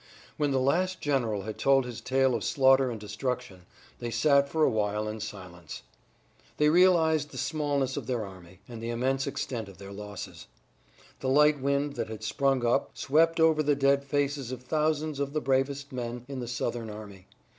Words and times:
When 0.35 0.49
the 0.49 0.59
last 0.59 0.99
general 0.99 1.43
had 1.43 1.59
told 1.59 1.85
his 1.85 2.01
tale 2.01 2.33
of 2.33 2.43
slaughter 2.43 2.89
and 2.89 2.99
destruction, 2.99 3.67
they 3.99 4.09
sat 4.09 4.49
for 4.49 4.63
a 4.63 4.69
while 4.71 5.07
in 5.07 5.19
silence. 5.19 5.83
They 6.57 6.69
realized 6.69 7.29
the 7.29 7.37
smallness 7.37 7.97
of 7.97 8.07
their 8.07 8.25
army, 8.25 8.61
and 8.67 8.81
the 8.81 8.89
immense 8.89 9.27
extent 9.27 9.69
of 9.69 9.77
their 9.77 9.91
losses. 9.91 10.47
The 11.19 11.29
light 11.29 11.59
wind 11.61 11.93
that 11.97 12.09
had 12.09 12.23
sprung 12.23 12.65
up 12.65 12.97
swept 12.97 13.39
over 13.39 13.61
the 13.61 13.75
dead 13.75 14.03
faces 14.03 14.51
of 14.51 14.63
thousands 14.63 15.19
of 15.19 15.33
the 15.33 15.39
bravest 15.39 15.91
men 15.91 16.25
in 16.27 16.39
the 16.39 16.47
Southern 16.47 16.89
army. 16.89 17.27